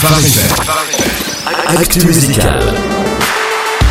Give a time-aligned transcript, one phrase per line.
[0.00, 1.76] Phare FM.
[1.76, 2.62] Actu musicale.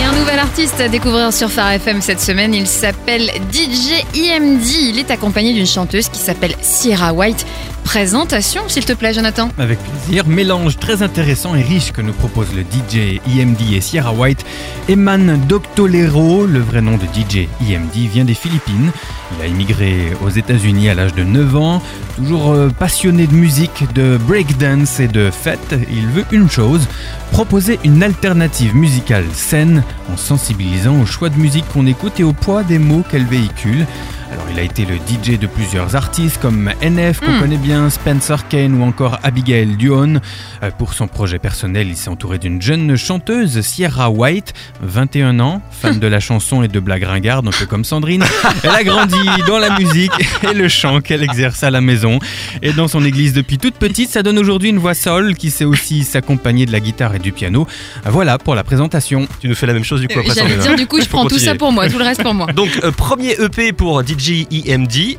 [0.00, 4.66] Et un nouvel artiste à découvrir sur Phare FM cette semaine, il s'appelle DJ EMD.
[4.66, 7.46] Il est accompagné d'une chanteuse qui s'appelle Sierra White.
[7.84, 9.50] Présentation, s'il te plaît, Jonathan.
[9.58, 14.12] Avec plaisir, mélange très intéressant et riche que nous propose le DJ EMD et Sierra
[14.12, 14.44] White.
[14.88, 18.90] Eman Doctolero, le vrai nom de DJ EMD, vient des Philippines.
[19.36, 21.82] Il a immigré aux États-Unis à l'âge de 9 ans.
[22.16, 26.86] Toujours euh, passionné de musique, de breakdance et de fête, il veut une chose
[27.32, 32.34] proposer une alternative musicale saine en sensibilisant au choix de musique qu'on écoute et au
[32.34, 33.86] poids des mots qu'elle véhicule.
[34.32, 37.40] Alors il a été le DJ de plusieurs artistes comme NF qu'on Hmm.
[37.40, 40.20] connaît bien, Spencer Kane ou encore Abigail Duon.
[40.62, 45.60] Euh, Pour son projet personnel, il s'est entouré d'une jeune chanteuse, Sierra White, 21 ans,
[45.70, 48.24] fan de la chanson et de blagues ringardes, un peu comme Sandrine.
[48.62, 50.12] Elle a grandi dans la musique
[50.50, 52.18] et le chant qu'elle exerce à la maison.
[52.62, 55.64] Et dans son église depuis toute petite, ça donne aujourd'hui une voix sol qui sait
[55.66, 57.66] aussi s'accompagner de la guitare et du piano.
[58.06, 59.28] Voilà pour la présentation.
[59.40, 61.00] Tu nous fais la même chose du coup après J'allais Sandrine, dire, hein du coup,
[61.00, 62.46] je prends tout ça pour moi, tout le reste pour moi.
[62.52, 64.21] Donc, euh, premier EP pour DJ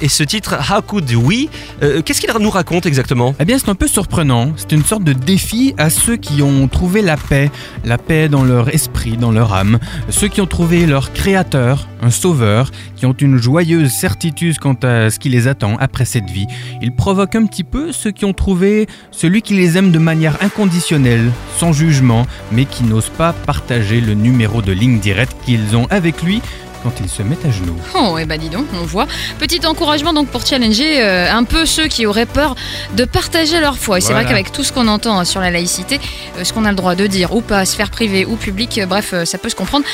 [0.00, 1.48] Et ce titre How Could We
[1.82, 3.34] Euh, Qu'est-ce qu'il nous raconte exactement?
[3.38, 4.52] Eh bien, c'est un peu surprenant.
[4.56, 7.50] C'est une sorte de défi à ceux qui ont trouvé la paix,
[7.84, 12.10] la paix dans leur esprit, dans leur âme, ceux qui ont trouvé leur créateur, un
[12.10, 16.46] sauveur, qui ont une joyeuse certitude quant à ce qui les attend après cette vie.
[16.80, 20.42] Il provoque un petit peu ceux qui ont trouvé celui qui les aime de manière
[20.42, 25.86] inconditionnelle, sans jugement, mais qui n'osent pas partager le numéro de ligne directe qu'ils ont
[25.90, 26.40] avec lui
[26.86, 27.76] quand ils se mettent à genoux.
[27.94, 29.06] Oh, et bah dis donc, on voit.
[29.40, 32.54] Petit encouragement donc pour challenger euh, un peu ceux qui auraient peur
[32.96, 33.98] de partager leur foi.
[33.98, 34.22] Et c'est Voilà.
[34.22, 35.98] vrai qu'avec tout ce qu'on entend hein, sur la laïcité,
[36.38, 38.86] euh, ce qu'on a le droit de dire ou pas, sphère privée ou publique, euh,
[38.86, 39.84] bref, euh, ça peut se comprendre.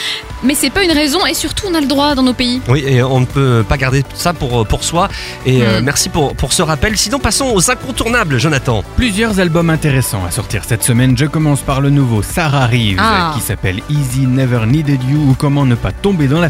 [0.42, 2.60] Mais c'est pas une raison et surtout on a le droit dans nos pays.
[2.68, 5.08] Oui, et on ne peut pas garder ça pour, pour soi.
[5.46, 5.84] Et euh, Mm.
[5.84, 6.96] merci pour, pour ce rappel.
[6.98, 8.82] Sinon, passons aux incontournables, Jonathan.
[8.96, 11.16] Plusieurs albums intéressants à sortir cette semaine.
[11.16, 13.32] Je commence par le nouveau Sarah Reeves Ah.
[13.34, 16.48] qui s'appelle Easy Never Needed You ou Comment ne pas tomber dans la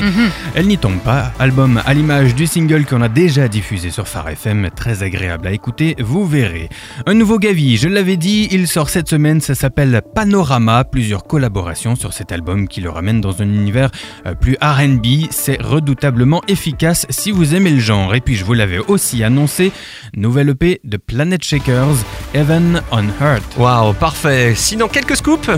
[0.00, 0.30] Mhm.
[0.54, 1.32] Elle n'y tombe pas.
[1.38, 4.70] Album à l'image du single qu'on a déjà diffusé sur Phare FM.
[4.74, 6.68] Très agréable à écouter, vous verrez.
[7.06, 9.40] Un nouveau Gavi, je l'avais dit, il sort cette semaine.
[9.40, 10.84] Ça s'appelle Panorama.
[10.84, 13.90] Plusieurs collaborations sur cet album qui le ramène dans un univers
[14.26, 15.26] euh, plus RB.
[15.30, 18.14] C'est redoutablement efficace si vous aimez le genre.
[18.14, 19.72] Et puis je vous l'avais aussi annoncé,
[20.16, 21.96] nouvelle EP de Planet Shakers,
[22.34, 23.56] Heaven on Earth.
[23.58, 24.54] Waouh, parfait.
[24.56, 25.50] Sinon, quelques scoops?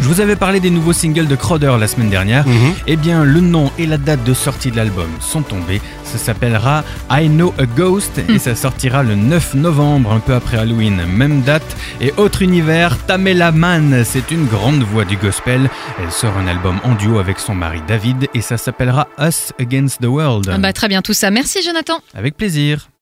[0.00, 2.46] Je vous avais parlé des nouveaux singles de Crowder la semaine dernière.
[2.46, 2.74] Mhm.
[2.86, 5.80] Eh bien, le nom et la date de sortie de l'album sont tombés.
[6.04, 10.56] Ça s'appellera I Know a Ghost et ça sortira le 9 novembre, un peu après
[10.56, 11.02] Halloween.
[11.06, 15.68] Même date et autre univers, Tamela Mann, c'est une grande voix du gospel.
[16.02, 20.00] Elle sort un album en duo avec son mari David et ça s'appellera Us Against
[20.00, 20.48] the World.
[20.52, 21.30] Ah bah, très bien tout ça.
[21.30, 21.98] Merci Jonathan.
[22.14, 22.88] Avec plaisir.